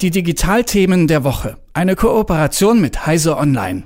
Die 0.00 0.10
Digitalthemen 0.10 1.08
der 1.08 1.24
Woche. 1.24 1.56
Eine 1.74 1.96
Kooperation 1.96 2.80
mit 2.80 3.04
Heise 3.04 3.36
Online. 3.36 3.82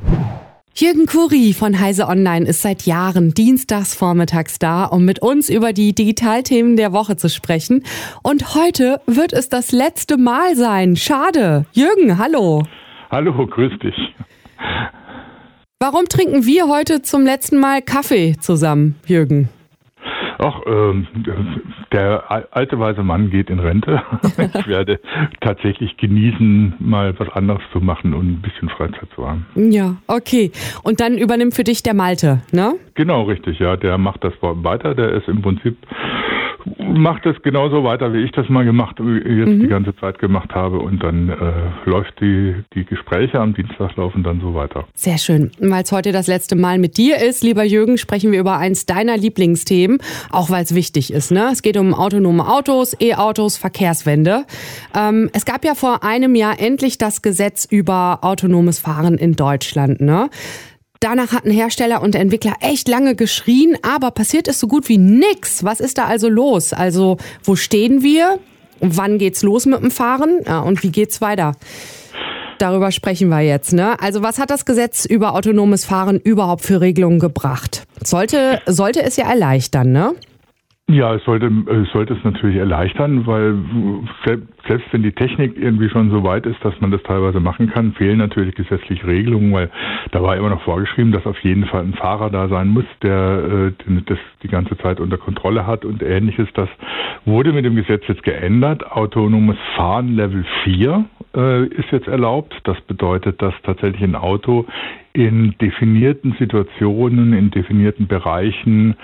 Jürgen 0.74 1.06
Kuri 1.06 1.54
von 1.54 1.80
Heise 1.80 2.06
Online 2.06 2.46
ist 2.46 2.60
seit 2.60 2.82
Jahren 2.82 3.32
dienstags 3.32 3.94
vormittags 3.94 4.58
da, 4.58 4.84
um 4.84 5.06
mit 5.06 5.22
uns 5.22 5.48
über 5.48 5.72
die 5.72 5.94
Digitalthemen 5.94 6.76
der 6.76 6.92
Woche 6.92 7.16
zu 7.16 7.30
sprechen. 7.30 7.82
Und 8.22 8.54
heute 8.54 9.00
wird 9.06 9.32
es 9.32 9.48
das 9.48 9.72
letzte 9.72 10.18
Mal 10.18 10.54
sein. 10.54 10.96
Schade. 10.96 11.64
Jürgen, 11.72 12.18
hallo. 12.18 12.64
Hallo, 13.10 13.46
grüß 13.46 13.72
dich. 13.82 13.94
Warum 15.80 16.04
trinken 16.10 16.44
wir 16.44 16.68
heute 16.68 17.00
zum 17.00 17.24
letzten 17.24 17.58
Mal 17.58 17.80
Kaffee 17.80 18.36
zusammen, 18.38 18.96
Jürgen? 19.06 19.48
Ach, 20.44 20.60
ähm, 20.66 21.06
der 21.92 22.24
alte 22.50 22.78
weise 22.80 23.04
Mann 23.04 23.30
geht 23.30 23.48
in 23.48 23.60
Rente. 23.60 24.02
ich 24.54 24.66
werde 24.66 24.98
tatsächlich 25.40 25.96
genießen, 25.96 26.74
mal 26.80 27.14
was 27.18 27.28
anderes 27.30 27.62
zu 27.72 27.78
machen 27.78 28.12
und 28.12 28.26
ein 28.26 28.42
bisschen 28.42 28.68
Freizeit 28.68 29.08
zu 29.14 29.28
haben. 29.28 29.46
Ja, 29.54 29.96
okay. 30.08 30.50
Und 30.82 31.00
dann 31.00 31.16
übernimmt 31.16 31.54
für 31.54 31.62
dich 31.62 31.84
der 31.84 31.94
Malte, 31.94 32.42
ne? 32.50 32.74
Genau, 32.94 33.22
richtig, 33.22 33.60
ja. 33.60 33.76
Der 33.76 33.98
macht 33.98 34.24
das 34.24 34.32
weiter. 34.40 34.96
Der 34.96 35.12
ist 35.12 35.28
im 35.28 35.42
Prinzip 35.42 35.76
macht 36.78 37.26
es 37.26 37.40
genauso 37.42 37.84
weiter, 37.84 38.12
wie 38.12 38.22
ich 38.22 38.32
das 38.32 38.48
mal 38.48 38.64
gemacht, 38.64 38.98
jetzt 38.98 39.48
mhm. 39.48 39.60
die 39.60 39.68
ganze 39.68 39.94
Zeit 39.96 40.18
gemacht 40.18 40.54
habe. 40.54 40.78
Und 40.78 41.02
dann 41.02 41.28
äh, 41.28 41.88
läuft 41.88 42.20
die, 42.20 42.54
die 42.74 42.84
Gespräche 42.84 43.40
am 43.40 43.54
Dienstag 43.54 43.96
laufen 43.96 44.22
dann 44.22 44.40
so 44.40 44.54
weiter. 44.54 44.84
Sehr 44.94 45.18
schön. 45.18 45.50
Weil 45.58 45.82
es 45.82 45.92
heute 45.92 46.12
das 46.12 46.26
letzte 46.26 46.56
Mal 46.56 46.78
mit 46.78 46.96
dir 46.96 47.16
ist, 47.16 47.42
lieber 47.42 47.64
Jürgen, 47.64 47.98
sprechen 47.98 48.32
wir 48.32 48.40
über 48.40 48.58
eins 48.58 48.86
deiner 48.86 49.16
Lieblingsthemen, 49.16 49.98
auch 50.30 50.50
weil 50.50 50.64
es 50.64 50.74
wichtig 50.74 51.12
ist. 51.12 51.30
Ne? 51.30 51.48
Es 51.52 51.62
geht 51.62 51.76
um 51.76 51.94
autonome 51.94 52.46
Autos, 52.46 52.96
E-Autos, 53.00 53.56
Verkehrswende. 53.56 54.44
Ähm, 54.94 55.30
es 55.32 55.44
gab 55.44 55.64
ja 55.64 55.74
vor 55.74 56.04
einem 56.04 56.34
Jahr 56.34 56.60
endlich 56.60 56.98
das 56.98 57.22
Gesetz 57.22 57.66
über 57.70 58.20
autonomes 58.22 58.78
Fahren 58.78 59.18
in 59.18 59.34
Deutschland. 59.34 60.00
Ne? 60.00 60.28
Danach 61.02 61.32
hatten 61.32 61.50
Hersteller 61.50 62.00
und 62.00 62.14
Entwickler 62.14 62.54
echt 62.60 62.86
lange 62.86 63.16
geschrien, 63.16 63.76
aber 63.82 64.12
passiert 64.12 64.46
ist 64.46 64.60
so 64.60 64.68
gut 64.68 64.88
wie 64.88 64.98
nix. 64.98 65.64
Was 65.64 65.80
ist 65.80 65.98
da 65.98 66.04
also 66.04 66.28
los? 66.28 66.72
Also, 66.72 67.16
wo 67.42 67.56
stehen 67.56 68.02
wir? 68.02 68.38
Wann 68.78 69.18
geht's 69.18 69.42
los 69.42 69.66
mit 69.66 69.80
dem 69.80 69.90
Fahren? 69.90 70.42
Ja, 70.46 70.60
und 70.60 70.84
wie 70.84 70.92
geht's 70.92 71.20
weiter? 71.20 71.56
Darüber 72.58 72.92
sprechen 72.92 73.28
wir 73.30 73.40
jetzt. 73.40 73.72
Ne? 73.72 73.98
Also 73.98 74.22
was 74.22 74.38
hat 74.38 74.50
das 74.50 74.64
Gesetz 74.64 75.04
über 75.04 75.34
autonomes 75.34 75.84
Fahren 75.84 76.20
überhaupt 76.20 76.64
für 76.64 76.80
Regelungen 76.80 77.18
gebracht? 77.18 77.82
Sollte, 78.04 78.60
sollte 78.66 79.02
es 79.02 79.16
ja 79.16 79.28
erleichtern, 79.28 79.90
ne? 79.90 80.14
Ja, 80.92 81.14
es 81.14 81.24
sollte, 81.24 81.50
es 81.70 81.90
sollte 81.90 82.12
es 82.12 82.22
natürlich 82.22 82.56
erleichtern, 82.56 83.26
weil 83.26 83.54
selbst 84.68 84.92
wenn 84.92 85.02
die 85.02 85.12
Technik 85.12 85.56
irgendwie 85.56 85.88
schon 85.88 86.10
so 86.10 86.22
weit 86.22 86.44
ist, 86.44 86.62
dass 86.62 86.78
man 86.82 86.90
das 86.90 87.02
teilweise 87.04 87.40
machen 87.40 87.70
kann, 87.70 87.92
fehlen 87.92 88.18
natürlich 88.18 88.54
gesetzliche 88.54 89.06
Regelungen, 89.06 89.54
weil 89.54 89.70
da 90.10 90.22
war 90.22 90.36
immer 90.36 90.50
noch 90.50 90.60
vorgeschrieben, 90.64 91.10
dass 91.10 91.24
auf 91.24 91.38
jeden 91.38 91.64
Fall 91.64 91.80
ein 91.80 91.94
Fahrer 91.94 92.28
da 92.28 92.46
sein 92.48 92.68
muss, 92.68 92.84
der 93.02 93.72
äh, 93.88 94.02
das 94.04 94.18
die 94.42 94.48
ganze 94.48 94.76
Zeit 94.78 95.00
unter 95.00 95.16
Kontrolle 95.16 95.66
hat 95.66 95.86
und 95.86 96.02
ähnliches. 96.02 96.48
Das 96.52 96.68
wurde 97.24 97.54
mit 97.54 97.64
dem 97.64 97.74
Gesetz 97.74 98.02
jetzt 98.06 98.22
geändert. 98.22 98.84
Autonomes 98.92 99.56
Fahren 99.74 100.14
Level 100.14 100.44
4 100.64 101.04
äh, 101.34 101.64
ist 101.68 101.90
jetzt 101.90 102.08
erlaubt. 102.08 102.54
Das 102.64 102.78
bedeutet, 102.82 103.40
dass 103.40 103.54
tatsächlich 103.62 104.02
ein 104.02 104.16
Auto 104.16 104.66
in 105.12 105.54
definierten 105.60 106.34
Situationen, 106.38 107.32
in 107.32 107.50
definierten 107.50 108.06
Bereichen 108.06 108.96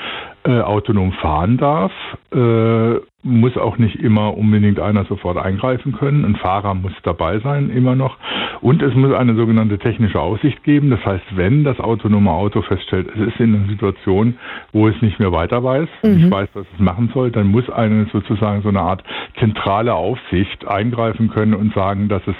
äh, 0.44 0.60
autonom 0.60 1.12
fahren 1.12 1.58
darf. 1.58 1.92
Äh, 2.32 3.00
muss 3.24 3.56
auch 3.56 3.78
nicht 3.78 3.96
immer 3.96 4.36
unbedingt 4.38 4.78
einer 4.78 5.04
sofort 5.04 5.36
eingreifen 5.36 5.92
können. 5.92 6.24
Ein 6.24 6.36
Fahrer 6.36 6.74
muss 6.74 6.92
dabei 7.02 7.40
sein, 7.40 7.68
immer 7.68 7.96
noch. 7.96 8.16
Und 8.60 8.80
es 8.80 8.94
muss 8.94 9.12
eine 9.12 9.34
sogenannte 9.34 9.78
technische 9.78 10.20
Aussicht 10.20 10.62
geben. 10.62 10.90
Das 10.90 11.04
heißt, 11.04 11.24
wenn 11.36 11.64
das 11.64 11.80
autonome 11.80 12.30
Auto 12.30 12.62
feststellt, 12.62 13.08
es 13.14 13.28
ist 13.28 13.40
in 13.40 13.54
einer 13.54 13.68
Situation, 13.68 14.38
wo 14.72 14.88
es 14.88 15.00
nicht 15.02 15.18
mehr 15.18 15.32
weiter 15.32 15.62
weiß, 15.62 15.88
mhm. 16.02 16.14
nicht 16.14 16.30
weiß, 16.30 16.48
was 16.54 16.66
es 16.72 16.80
machen 16.80 17.10
soll, 17.12 17.30
dann 17.30 17.48
muss 17.48 17.68
eine 17.68 18.06
sozusagen 18.12 18.62
so 18.62 18.68
eine 18.68 18.80
Art 18.80 19.02
zentrale 19.38 19.94
Aufsicht 19.94 20.66
eingreifen 20.66 21.28
können 21.28 21.54
und 21.54 21.74
sagen, 21.74 22.08
dass 22.08 22.22
es 22.26 22.36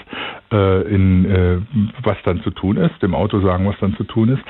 äh, 0.51 0.81
in 0.93 1.25
äh, 1.25 1.57
was 2.03 2.17
dann 2.23 2.41
zu 2.41 2.51
tun 2.51 2.77
ist, 2.77 3.01
dem 3.01 3.13
Auto 3.13 3.39
sagen, 3.41 3.67
was 3.67 3.77
dann 3.79 3.95
zu 3.95 4.03
tun 4.03 4.29
ist. 4.29 4.43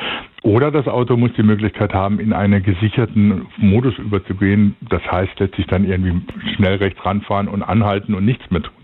Oder 0.44 0.72
das 0.72 0.88
Auto 0.88 1.18
muss 1.18 1.32
die 1.34 1.44
Möglichkeit 1.44 1.94
haben, 1.94 2.20
in 2.20 2.34
einen 2.34 2.64
gesicherten 2.64 3.48
Modus 3.58 3.98
überzugehen. 3.98 4.76
Das 4.90 5.02
heißt 5.12 5.40
letztlich 5.40 5.68
dann 5.68 5.86
irgendwie 5.86 6.22
schnell 6.56 6.76
rechts 6.76 7.06
ranfahren 7.06 7.48
und 7.48 7.64
anhalten 7.64 8.14
und 8.14 8.26
nichts 8.26 8.50
mehr 8.50 8.62
tun. 8.62 8.79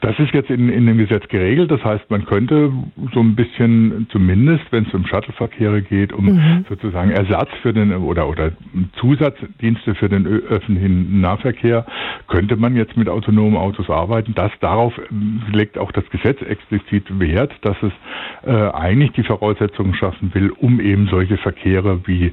Das 0.00 0.18
ist 0.18 0.32
jetzt 0.32 0.50
in, 0.50 0.68
in 0.68 0.86
dem 0.86 0.98
Gesetz 0.98 1.26
geregelt. 1.28 1.70
Das 1.70 1.84
heißt, 1.84 2.10
man 2.10 2.24
könnte 2.24 2.72
so 3.14 3.20
ein 3.20 3.36
bisschen, 3.36 4.06
zumindest 4.10 4.64
wenn 4.70 4.84
es 4.84 4.94
um 4.94 5.06
Shuttleverkehre 5.06 5.82
geht, 5.82 6.12
um 6.12 6.26
mhm. 6.26 6.64
sozusagen 6.68 7.10
Ersatz 7.10 7.50
für 7.62 7.72
den 7.72 7.92
oder, 7.92 8.28
oder 8.28 8.52
Zusatzdienste 8.98 9.94
für 9.94 10.08
den 10.08 10.26
öffentlichen 10.26 11.20
Nahverkehr, 11.20 11.86
könnte 12.26 12.56
man 12.56 12.74
jetzt 12.74 12.96
mit 12.96 13.08
autonomen 13.08 13.56
Autos 13.56 13.90
arbeiten. 13.90 14.34
Das 14.34 14.50
darauf 14.60 14.92
legt 15.52 15.78
auch 15.78 15.92
das 15.92 16.08
Gesetz 16.10 16.42
explizit 16.42 17.20
Wert, 17.20 17.52
dass 17.62 17.76
es 17.82 17.92
äh, 18.44 18.70
eigentlich 18.72 19.12
die 19.12 19.22
Voraussetzungen 19.22 19.94
schaffen 19.94 20.34
will, 20.34 20.50
um 20.50 20.80
eben 20.80 21.06
solche 21.08 21.36
Verkehre 21.36 22.00
wie 22.06 22.32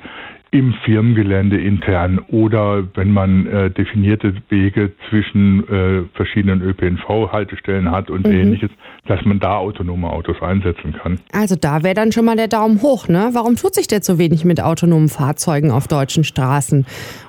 im 0.52 0.74
Firmengelände 0.84 1.60
intern 1.60 2.20
oder 2.30 2.84
wenn 2.96 3.12
man 3.12 3.46
äh, 3.46 3.70
definierte 3.70 4.34
Wege 4.50 4.92
zwischen 5.10 5.68
äh, 5.70 6.04
verschiedenen 6.16 6.62
ÖPNV-Haltestellen 6.62 7.92
hat 7.92 8.10
und 8.10 8.26
mhm. 8.26 8.34
ähnliches, 8.34 8.72
dass 9.06 9.24
man 9.26 9.40
da 9.40 9.58
autonome 9.58 10.10
Autos 10.10 10.42
einsetzen 10.42 10.94
kann. 10.94 11.20
Also 11.34 11.56
da 11.56 11.84
wäre 11.84 11.94
dann 11.94 12.12
schon 12.12 12.26
mal 12.26 12.36
der 12.36 12.48
Daumen 12.48 12.82
hoch, 12.82 13.08
ne? 13.08 13.30
Warum 13.34 13.58
tut 13.58 13.76
sich 13.76 13.88
denn 13.88 14.02
so 14.02 14.18
wenig 14.18 14.44
mit 14.44 14.62
autonomen 14.62 15.10
Fahrzeugen 15.10 15.70
auf 15.70 15.88
deutschen 15.88 16.24
Straßen? 16.24 16.86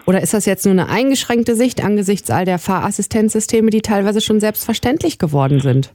Oder 0.07 0.23
ist 0.23 0.33
das 0.33 0.47
jetzt 0.47 0.65
nur 0.65 0.73
eine 0.73 0.89
eingeschränkte 0.89 1.55
Sicht 1.55 1.85
angesichts 1.85 2.31
all 2.31 2.47
der 2.47 2.59
Fahrassistenzsysteme, 2.59 3.71
die 3.71 3.83
teilweise 3.83 4.23
schon 4.23 4.41
selbstverständlich 4.41 5.19
geworden 5.19 5.61
sind? 5.61 5.93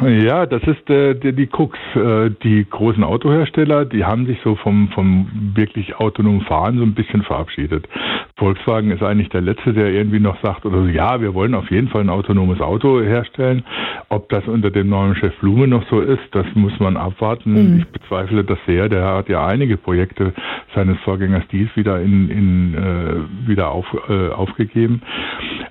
Ja, 0.00 0.46
das 0.46 0.62
ist 0.62 0.88
äh, 0.90 1.14
die, 1.14 1.32
die 1.32 1.46
Krux. 1.46 1.78
Äh, 1.94 2.30
die 2.42 2.66
großen 2.68 3.02
Autohersteller, 3.02 3.84
die 3.84 4.04
haben 4.04 4.26
sich 4.26 4.38
so 4.44 4.54
vom, 4.54 4.88
vom 4.94 5.28
wirklich 5.54 5.96
autonomen 5.96 6.42
Fahren 6.42 6.78
so 6.78 6.84
ein 6.84 6.94
bisschen 6.94 7.22
verabschiedet. 7.22 7.88
Volkswagen 8.36 8.92
ist 8.92 9.02
eigentlich 9.02 9.30
der 9.30 9.40
Letzte, 9.40 9.72
der 9.72 9.90
irgendwie 9.90 10.20
noch 10.20 10.40
sagt, 10.42 10.64
oder 10.64 10.82
so, 10.82 10.88
ja, 10.88 11.20
wir 11.20 11.34
wollen 11.34 11.54
auf 11.54 11.70
jeden 11.70 11.88
Fall 11.88 12.02
ein 12.02 12.10
autonomes 12.10 12.60
Auto 12.60 13.00
herstellen. 13.00 13.64
Ob 14.08 14.28
das 14.28 14.46
unter 14.46 14.70
dem 14.70 14.88
neuen 14.88 15.16
Chef 15.16 15.36
Blume 15.40 15.66
noch 15.66 15.88
so 15.90 16.00
ist, 16.00 16.22
das 16.32 16.46
muss 16.54 16.78
man 16.78 16.96
abwarten. 16.96 17.52
Mhm. 17.52 17.78
Ich 17.80 17.88
bezweifle 17.88 18.44
das 18.44 18.58
sehr. 18.66 18.88
Der 18.88 19.04
hat 19.04 19.28
ja 19.28 19.46
einige 19.46 19.76
Projekte 19.76 20.32
seines 20.74 20.98
Vorgängers 21.00 21.44
dies 21.50 21.68
wieder 21.74 22.00
in, 22.00 22.30
in 22.30 22.74
äh, 22.74 23.48
wieder 23.48 23.70
auf, 23.70 23.86
äh, 24.08 24.28
aufgegeben. 24.28 25.02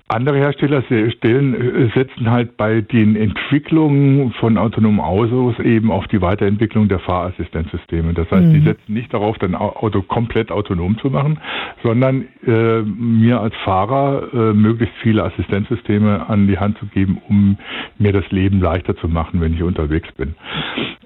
Andere 0.09 0.37
Hersteller 0.37 0.83
stellen, 0.83 1.53
äh, 1.53 1.89
setzen 1.93 2.31
halt 2.31 2.55
bei 2.55 2.79
den 2.79 3.17
Entwicklungen 3.17 4.31
von 4.39 4.57
autonomen 4.57 5.01
Autos 5.01 5.59
eben 5.59 5.91
auf 5.91 6.07
die 6.07 6.21
Weiterentwicklung 6.21 6.87
der 6.87 6.99
Fahrassistenzsysteme. 6.99 8.13
Das 8.13 8.31
heißt, 8.31 8.45
mhm. 8.45 8.53
die 8.53 8.61
setzen 8.61 8.93
nicht 8.93 9.13
darauf, 9.13 9.37
dein 9.37 9.53
Auto 9.53 10.01
komplett 10.01 10.49
autonom 10.49 10.97
zu 10.99 11.09
machen, 11.09 11.39
sondern 11.83 12.25
äh, 12.45 12.83
mir 12.83 13.41
als 13.41 13.53
Fahrer 13.65 14.33
äh, 14.33 14.53
möglichst 14.53 14.95
viele 15.01 15.23
Assistenzsysteme 15.23 16.29
an 16.29 16.47
die 16.47 16.57
Hand 16.57 16.77
zu 16.77 16.85
geben, 16.85 17.21
um 17.27 17.57
mir 17.97 18.13
das 18.13 18.29
Leben 18.31 18.61
leichter 18.61 18.95
zu 18.95 19.09
machen, 19.09 19.41
wenn 19.41 19.53
ich 19.53 19.63
unterwegs 19.63 20.09
bin. 20.13 20.35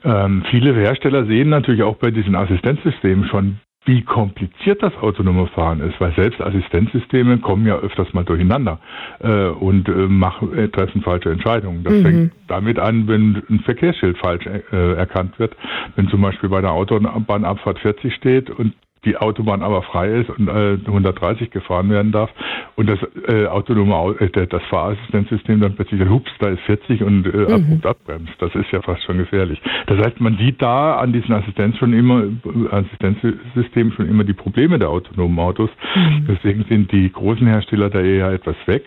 Ähm, 0.03 0.43
viele 0.51 0.75
Hersteller 0.75 1.25
sehen 1.25 1.49
natürlich 1.49 1.81
auch 1.81 1.95
bei 1.95 2.11
diesen 2.11 2.35
Assistenzsystemen 2.35 3.25
schon 3.25 3.57
wie 3.85 4.03
kompliziert 4.03 4.83
das 4.83 4.95
autonome 4.97 5.47
Fahren 5.47 5.79
ist, 5.81 5.99
weil 5.99 6.13
selbst 6.13 6.39
Assistenzsysteme 6.39 7.39
kommen 7.39 7.65
ja 7.65 7.77
öfters 7.77 8.13
mal 8.13 8.23
durcheinander 8.23 8.79
äh, 9.19 9.47
und 9.47 9.89
äh, 9.89 9.91
machen, 10.07 10.55
äh, 10.55 10.69
treffen 10.69 11.01
falsche 11.01 11.31
Entscheidungen. 11.31 11.83
Das 11.83 11.93
mhm. 11.93 12.01
fängt 12.03 12.31
damit 12.47 12.77
an, 12.77 13.07
wenn 13.07 13.41
ein 13.49 13.59
Verkehrsschild 13.61 14.17
falsch 14.19 14.45
äh, 14.45 14.93
erkannt 14.93 15.39
wird. 15.39 15.55
Wenn 15.95 16.07
zum 16.09 16.21
Beispiel 16.21 16.49
bei 16.49 16.61
der 16.61 16.71
Autobahnabfahrt 16.71 17.79
40 17.79 18.13
steht 18.13 18.51
und 18.51 18.73
die 19.05 19.17
Autobahn 19.17 19.63
aber 19.63 19.81
frei 19.81 20.19
ist 20.19 20.29
und 20.29 20.47
äh, 20.47 20.77
130 20.85 21.49
gefahren 21.49 21.89
werden 21.89 22.11
darf 22.11 22.29
und 22.75 22.87
das 22.87 22.99
äh, 23.27 23.47
autonome 23.47 24.15
äh, 24.19 24.47
das 24.47 24.61
Fahrassistenzsystem 24.69 25.59
dann 25.59 25.75
plötzlich 25.75 26.07
hups, 26.07 26.31
da 26.39 26.49
ist 26.49 26.61
40 26.61 27.03
und 27.03 27.25
äh, 27.25 27.37
mhm. 27.37 27.53
abrupt 27.53 27.85
abbremst. 27.85 28.33
Das 28.39 28.53
ist 28.53 28.71
ja 28.71 28.81
fast 28.81 29.03
schon 29.03 29.17
gefährlich. 29.17 29.59
Das 29.87 29.97
heißt, 30.05 30.19
man 30.19 30.37
sieht 30.37 30.61
da 30.61 30.97
an 30.97 31.13
diesen 31.13 31.33
Assistenz 31.33 31.77
schon 31.77 31.93
immer 31.93 32.25
Assistenzsystemen 32.71 33.93
schon 33.93 34.07
immer 34.07 34.23
die 34.23 34.33
Probleme 34.33 34.77
der 34.77 34.89
autonomen 34.89 35.39
Autos. 35.39 35.69
Mhm. 35.95 36.27
Deswegen 36.27 36.65
sind 36.69 36.91
die 36.91 37.11
großen 37.11 37.47
Hersteller 37.47 37.89
da 37.89 38.01
eher 38.01 38.29
etwas 38.29 38.55
weg. 38.67 38.83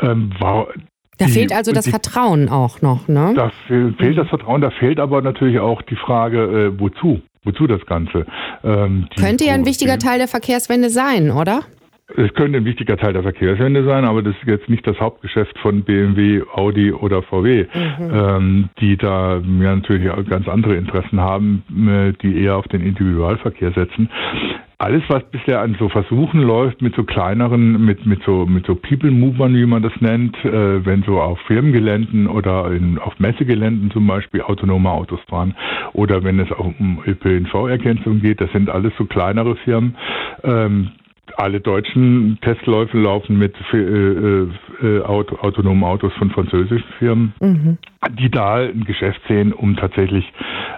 Ähm, 0.00 0.30
war, 0.38 0.68
da 1.18 1.26
die, 1.26 1.32
fehlt 1.32 1.52
also 1.52 1.72
das 1.72 1.84
die, 1.84 1.90
Vertrauen 1.90 2.48
auch 2.48 2.80
noch, 2.80 3.08
ne? 3.08 3.32
Da 3.34 3.50
fehlt, 3.66 3.96
fehlt 3.98 4.18
das 4.18 4.28
Vertrauen, 4.28 4.60
da 4.60 4.70
fehlt 4.70 4.98
aber 4.98 5.20
natürlich 5.20 5.58
auch 5.58 5.82
die 5.82 5.96
Frage, 5.96 6.72
äh, 6.72 6.80
wozu? 6.80 7.20
Wozu 7.44 7.66
das 7.66 7.84
Ganze? 7.86 8.24
Ähm, 8.62 9.08
Könnte 9.18 9.44
ja 9.44 9.54
ein 9.54 9.66
wichtiger 9.66 9.98
Teil 9.98 10.18
der 10.18 10.28
Verkehrswende 10.28 10.90
sein, 10.90 11.30
oder? 11.30 11.62
Es 12.16 12.32
könnte 12.34 12.58
ein 12.58 12.64
wichtiger 12.64 12.96
Teil 12.96 13.12
der 13.12 13.22
Verkehrswende 13.22 13.84
sein, 13.84 14.04
aber 14.04 14.22
das 14.22 14.34
ist 14.36 14.46
jetzt 14.46 14.68
nicht 14.68 14.86
das 14.86 14.98
Hauptgeschäft 15.00 15.58
von 15.58 15.82
BMW, 15.82 16.42
Audi 16.52 16.92
oder 16.92 17.22
VW, 17.22 17.64
mhm. 17.64 18.10
ähm, 18.12 18.68
die 18.80 18.96
da 18.96 19.36
ja 19.38 19.76
natürlich 19.76 20.10
auch 20.10 20.24
ganz 20.24 20.48
andere 20.48 20.76
Interessen 20.76 21.20
haben, 21.20 21.62
äh, 21.88 22.12
die 22.22 22.42
eher 22.42 22.56
auf 22.56 22.68
den 22.68 22.82
Individualverkehr 22.82 23.72
setzen 23.72 24.08
alles, 24.82 25.04
was 25.06 25.22
bisher 25.30 25.60
an 25.60 25.76
so 25.78 25.88
Versuchen 25.88 26.42
läuft, 26.42 26.82
mit 26.82 26.96
so 26.96 27.04
kleineren, 27.04 27.84
mit, 27.84 28.04
mit 28.04 28.20
so, 28.24 28.46
mit 28.46 28.66
so 28.66 28.74
People 28.74 29.12
Movern, 29.12 29.54
wie 29.54 29.64
man 29.64 29.80
das 29.80 29.92
nennt, 30.00 30.36
äh, 30.44 30.84
wenn 30.84 31.04
so 31.04 31.20
auf 31.20 31.38
Firmengeländen 31.46 32.26
oder 32.26 32.72
in, 32.72 32.98
auf 32.98 33.16
Messegeländen 33.20 33.92
zum 33.92 34.08
Beispiel 34.08 34.42
autonome 34.42 34.90
Autos 34.90 35.20
fahren 35.28 35.54
oder 35.92 36.24
wenn 36.24 36.40
es 36.40 36.50
auch 36.50 36.66
um 36.80 37.00
ÖPNV-Ergänzung 37.06 38.20
geht, 38.20 38.40
das 38.40 38.50
sind 38.50 38.68
alles 38.68 38.92
so 38.98 39.04
kleinere 39.04 39.54
Firmen, 39.54 39.94
ähm, 40.42 40.90
alle 41.36 41.60
deutschen 41.60 42.38
Testläufe 42.40 42.98
laufen 42.98 43.38
mit 43.38 43.54
äh, 43.72 43.76
äh, 43.76 44.48
äh, 44.82 45.02
Auto, 45.02 45.36
autonomen 45.36 45.84
Autos 45.84 46.12
von 46.14 46.30
französischen 46.30 46.88
Firmen, 46.98 47.34
mhm. 47.40 47.78
die 48.18 48.30
da 48.30 48.56
ein 48.56 48.84
Geschäft 48.84 49.20
sehen, 49.28 49.52
um 49.52 49.76
tatsächlich 49.76 50.30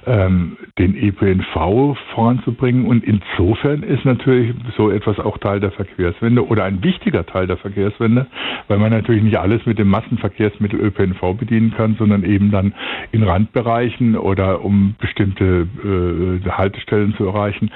ähm, 0.06 0.56
den 0.78 0.94
ÖPNV 0.94 1.96
voranzubringen. 2.14 2.86
Und 2.86 3.04
insofern 3.04 3.82
ist 3.82 4.04
natürlich 4.04 4.54
so 4.76 4.90
etwas 4.90 5.18
auch 5.18 5.38
Teil 5.38 5.60
der 5.60 5.72
Verkehrswende 5.72 6.46
oder 6.46 6.64
ein 6.64 6.82
wichtiger 6.82 7.24
Teil 7.26 7.46
der 7.46 7.56
Verkehrswende, 7.56 8.26
weil 8.68 8.78
man 8.78 8.90
natürlich 8.90 9.22
nicht 9.22 9.38
alles 9.38 9.64
mit 9.66 9.78
dem 9.78 9.88
Massenverkehrsmittel 9.88 10.80
ÖPNV 10.80 11.36
bedienen 11.38 11.72
kann, 11.76 11.96
sondern 11.98 12.24
eben 12.24 12.50
dann 12.50 12.74
in 13.12 13.22
Randbereichen 13.22 14.16
oder 14.16 14.64
um 14.64 14.94
bestimmte 15.00 15.66
äh, 15.84 16.50
Haltestellen 16.50 17.14
zu 17.16 17.26
erreichen, 17.26 17.70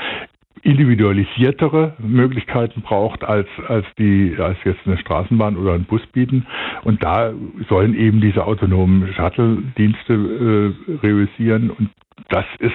individualisiertere 0.62 1.94
Möglichkeiten 1.98 2.82
braucht, 2.82 3.24
als, 3.24 3.48
als 3.66 3.86
die, 3.98 4.36
als 4.38 4.58
jetzt 4.64 4.80
eine 4.86 4.98
Straßenbahn 4.98 5.56
oder 5.56 5.74
ein 5.74 5.84
Bus 5.84 6.04
bieten. 6.12 6.46
Und 6.84 7.02
da 7.02 7.32
sollen 7.68 7.94
eben 7.94 8.20
diese 8.20 8.44
autonomen 8.44 9.12
Shuttle-Dienste 9.14 10.74
äh, 10.88 10.92
realisieren. 11.02 11.70
Und 11.70 11.90
das 12.28 12.44
ist 12.58 12.72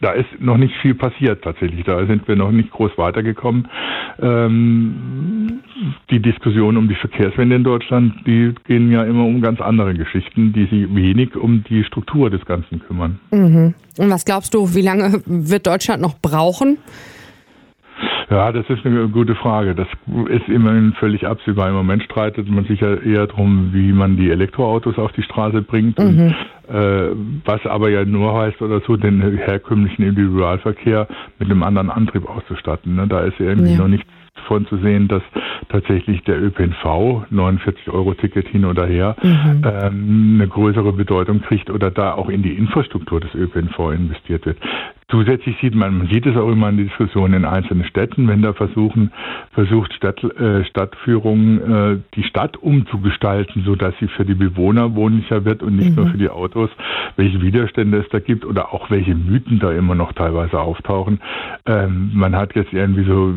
da 0.00 0.12
ist 0.12 0.28
noch 0.40 0.56
nicht 0.56 0.74
viel 0.76 0.94
passiert 0.94 1.42
tatsächlich. 1.42 1.84
Da 1.84 2.04
sind 2.06 2.26
wir 2.26 2.36
noch 2.36 2.50
nicht 2.50 2.70
groß 2.70 2.92
weitergekommen. 2.96 3.68
Ähm, 4.20 5.60
die 6.10 6.20
Diskussion 6.20 6.76
um 6.76 6.88
die 6.88 6.94
Verkehrswende 6.94 7.56
in 7.56 7.64
Deutschland, 7.64 8.14
die 8.26 8.54
gehen 8.66 8.90
ja 8.90 9.04
immer 9.04 9.24
um 9.24 9.42
ganz 9.42 9.60
andere 9.60 9.94
Geschichten, 9.94 10.52
die 10.52 10.64
sich 10.64 10.94
wenig 10.94 11.36
um 11.36 11.64
die 11.64 11.84
Struktur 11.84 12.30
des 12.30 12.44
Ganzen 12.46 12.80
kümmern. 12.80 13.20
Mhm. 13.30 13.74
Und 13.98 14.10
was 14.10 14.24
glaubst 14.24 14.54
du, 14.54 14.74
wie 14.74 14.82
lange 14.82 15.22
wird 15.26 15.66
Deutschland 15.66 16.00
noch 16.00 16.18
brauchen? 16.20 16.78
Ja, 18.30 18.52
das 18.52 18.64
ist 18.70 18.86
eine 18.86 19.08
gute 19.08 19.34
Frage. 19.34 19.74
Das 19.74 19.88
ist 20.28 20.48
immerhin 20.48 20.92
völlig 20.94 21.26
absehbar. 21.26 21.68
Im 21.68 21.74
Moment 21.74 22.04
streitet 22.04 22.48
man 22.48 22.64
sich 22.64 22.80
ja 22.80 22.94
eher 22.94 23.26
darum, 23.26 23.70
wie 23.72 23.92
man 23.92 24.16
die 24.16 24.30
Elektroautos 24.30 24.98
auf 24.98 25.10
die 25.12 25.22
Straße 25.22 25.62
bringt. 25.62 25.98
Mhm. 25.98 26.34
Äh, 26.70 27.16
was 27.44 27.66
aber 27.66 27.90
ja 27.90 28.04
nur 28.04 28.38
heißt 28.38 28.62
oder 28.62 28.80
so, 28.86 28.96
den 28.96 29.20
herkömmlichen 29.20 30.04
Individualverkehr 30.04 31.08
mit 31.40 31.50
einem 31.50 31.64
anderen 31.64 31.90
Antrieb 31.90 32.28
auszustatten. 32.28 32.94
Ne? 32.94 33.08
Da 33.08 33.20
ist 33.20 33.40
irgendwie 33.40 33.72
ja. 33.72 33.78
noch 33.78 33.88
nichts 33.88 34.06
von 34.46 34.66
zu 34.66 34.76
sehen, 34.78 35.08
dass 35.08 35.22
tatsächlich 35.68 36.22
der 36.24 36.40
ÖPNV, 36.40 37.26
49 37.30 37.88
Euro 37.90 38.14
Ticket 38.14 38.48
hin 38.48 38.64
oder 38.64 38.86
her, 38.86 39.16
mhm. 39.22 39.62
ähm, 39.64 40.34
eine 40.36 40.48
größere 40.48 40.92
Bedeutung 40.92 41.40
kriegt 41.42 41.70
oder 41.70 41.90
da 41.90 42.14
auch 42.14 42.28
in 42.28 42.42
die 42.42 42.54
Infrastruktur 42.54 43.20
des 43.20 43.34
ÖPNV 43.34 43.90
investiert 43.92 44.46
wird. 44.46 44.58
Zusätzlich 45.10 45.56
sieht 45.60 45.74
man, 45.74 45.98
man 45.98 46.06
sieht 46.06 46.24
es 46.24 46.36
auch 46.36 46.48
immer 46.48 46.68
in 46.68 46.76
den 46.76 46.88
Diskussionen 46.88 47.34
in 47.34 47.44
einzelnen 47.44 47.84
Städten, 47.84 48.28
wenn 48.28 48.42
da 48.42 48.52
versuchen, 48.52 49.10
versucht 49.52 49.92
Stadt, 49.94 50.22
äh, 50.22 50.64
Stadtführungen 50.64 51.60
äh, 51.60 51.98
die 52.14 52.22
Stadt 52.22 52.56
umzugestalten, 52.56 53.64
so 53.64 53.74
dass 53.74 53.92
sie 53.98 54.06
für 54.08 54.24
die 54.24 54.34
Bewohner 54.34 54.94
wohnlicher 54.94 55.44
wird 55.44 55.64
und 55.64 55.76
nicht 55.76 55.90
mhm. 55.90 55.96
nur 55.96 56.06
für 56.12 56.18
die 56.18 56.30
Autos, 56.30 56.70
welche 57.16 57.42
Widerstände 57.42 57.98
es 57.98 58.08
da 58.10 58.20
gibt 58.20 58.44
oder 58.44 58.72
auch 58.72 58.90
welche 58.90 59.14
Mythen 59.16 59.58
da 59.58 59.72
immer 59.72 59.96
noch 59.96 60.12
teilweise 60.12 60.60
auftauchen. 60.60 61.20
Ähm, 61.66 62.12
man 62.14 62.36
hat 62.36 62.54
jetzt 62.54 62.72
irgendwie 62.72 63.04
so 63.04 63.34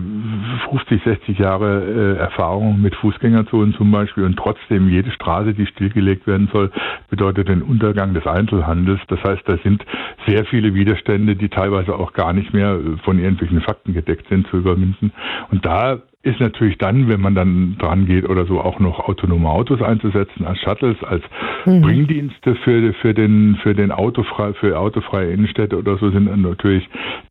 50, 0.70 1.04
60 1.04 1.40
Jahre 1.40 2.18
äh, 2.18 2.20
Erfahrung 2.20 2.82
mit 2.82 2.94
Fußgängerzonen 2.96 3.74
zum 3.74 3.92
Beispiel 3.92 4.26
und 4.26 4.38
trotzdem 4.38 4.90
jede 4.90 5.10
Straße, 5.12 5.56
die 5.56 5.66
stillgelegt 5.66 6.28
werden 6.28 6.50
soll, 6.54 6.72
bedeutet 7.10 7.50
den 7.50 7.64
Untergang 7.64 8.14
des 8.14 8.28
Einzelhandels. 8.28 9.02
Das 9.08 9.24
heißt, 9.24 9.42
da 9.48 9.58
sind 9.58 9.84
sehr 10.28 10.46
viele 10.46 10.76
Widerstände, 10.76 11.36
die 11.36 11.50
teilweise 11.50 11.63
teilweise 11.64 11.96
auch 11.96 12.12
gar 12.14 12.34
nicht 12.34 12.54
mehr 12.54 12.78
von 13.04 13.20
irgendwelchen 13.20 13.62
Fakten 13.62 13.94
gedeckt 13.94 14.28
sind, 14.28 14.48
zu 14.48 14.58
überwinden. 14.58 15.14
Und 15.50 15.66
da 15.66 16.02
ist 16.24 16.40
natürlich 16.40 16.78
dann, 16.78 17.10
wenn 17.10 17.20
man 17.20 17.36
dann 17.36 17.76
dran 17.80 18.06
geht 18.06 18.28
oder 18.28 18.46
so, 18.46 18.62
auch 18.62 18.80
noch 18.80 19.00
autonome 19.00 19.50
Autos 19.50 19.82
einzusetzen 19.82 20.46
als 20.46 20.58
Shuttles, 20.60 20.96
als 21.04 21.22
mhm. 21.66 21.82
Bringdienste 21.82 22.56
für, 22.64 22.94
für 22.94 23.14
den, 23.14 23.58
für 23.62 23.76
den 23.76 23.92
autofrei, 23.92 24.54
für 24.54 24.80
autofreie 24.80 25.32
Innenstädte 25.32 25.78
oder 25.78 25.98
so 25.98 26.10
sind 26.12 26.28
dann 26.28 26.42
natürlich 26.42 26.88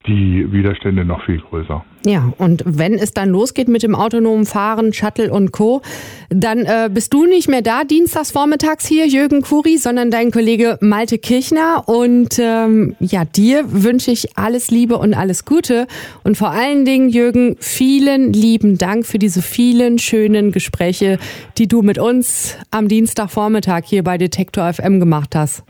die 0.07 0.53
Widerstände 0.53 1.07
noch 1.07 1.25
viel 1.25 1.41
größer. 1.41 1.83
Ja, 2.05 2.33
und 2.39 2.65
wenn 2.67 2.95
es 2.95 3.13
dann 3.13 3.29
losgeht 3.29 3.69
mit 3.69 3.85
dem 3.85 3.95
autonomen 3.95 4.45
Fahren, 4.45 4.93
Shuttle 4.93 5.33
und 5.33 5.53
Co., 5.53 5.83
dann 6.31 6.61
äh, 6.61 6.91
bist 6.93 7.15
du 7.15 7.27
nicht 7.27 7.49
mehr 7.49 7.63
da, 7.63 7.85
dienstags 7.85 8.33
vormittags 8.33 8.87
hier, 8.87 9.07
Jürgen 9.07 9.43
Kuri, 9.43 9.77
sondern 9.79 10.11
dein 10.11 10.33
Kollege 10.33 10.79
Malte 10.81 11.19
Kirchner. 11.19 11.85
Und 11.87 12.41
ähm, 12.41 12.97
ja, 12.99 13.25
dir 13.25 13.65
wünsche 13.69 14.11
ich 14.11 14.37
alles 14.37 14.73
Liebe 14.73 14.99
und 14.99 15.15
alles 15.15 15.45
Gute. 15.45 15.87
Und 16.25 16.37
vor 16.37 16.51
allen 16.51 16.85
Dingen, 16.85 17.09
Jürgen, 17.09 17.57
vielen 17.61 18.33
lieben 18.33 18.79
Dank 18.83 19.07
für 19.07 19.19
diese 19.19 19.43
vielen 19.43 19.99
schönen 19.99 20.51
Gespräche, 20.51 21.19
die 21.57 21.69
du 21.69 21.83
mit 21.83 21.99
uns 21.99 22.59
am 22.73 22.89
Dienstagvormittag 22.89 23.83
hier 23.85 24.03
bei 24.03 24.19
Detektor 24.19 24.73
FM 24.73 24.99
gemacht 24.99 25.37
hast. 25.37 25.65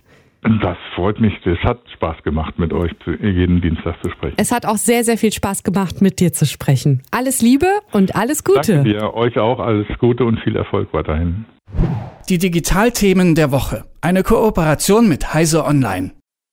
Das 0.62 0.78
freut 0.96 1.20
mich. 1.20 1.34
Es 1.44 1.58
hat 1.62 1.78
Spaß 1.94 2.22
gemacht, 2.24 2.58
mit 2.58 2.72
euch 2.72 2.90
jeden 3.06 3.60
Dienstag 3.60 4.02
zu 4.02 4.10
sprechen. 4.10 4.34
Es 4.38 4.50
hat 4.50 4.64
auch 4.64 4.76
sehr, 4.76 5.04
sehr 5.04 5.18
viel 5.18 5.32
Spaß 5.32 5.62
gemacht, 5.62 6.00
mit 6.00 6.20
dir 6.20 6.32
zu 6.32 6.46
sprechen. 6.46 7.02
Alles 7.10 7.42
Liebe 7.42 7.66
und 7.92 8.16
alles 8.16 8.44
Gute. 8.44 8.76
Danke 8.76 8.90
dir, 8.90 9.14
euch 9.14 9.38
auch 9.38 9.60
alles 9.60 9.86
Gute 9.98 10.24
und 10.24 10.40
viel 10.40 10.56
Erfolg 10.56 10.88
weiterhin. 10.92 11.44
Die 12.30 12.38
Digitalthemen 12.38 13.34
der 13.34 13.52
Woche. 13.52 13.84
Eine 14.00 14.22
Kooperation 14.22 15.06
mit 15.06 15.34
Heise 15.34 15.64
Online. 15.64 16.12